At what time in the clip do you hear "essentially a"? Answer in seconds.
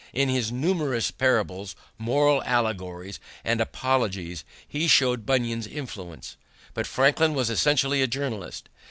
7.51-8.07